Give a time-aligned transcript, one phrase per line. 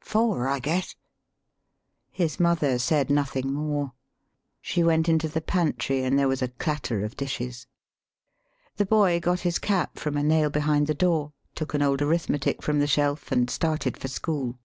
[0.00, 0.96] "Four, I guess."
[2.10, 3.92] His mother said nothing more.
[4.60, 7.68] She went into the pantry, and there was a clatter of dishes.
[8.76, 12.60] The boy got his cap from a nail behind the door, took an old arithmetic
[12.60, 14.58] from the shelf, and started for school.